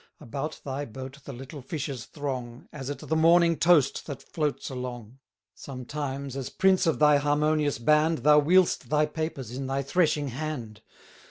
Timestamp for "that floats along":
4.07-5.19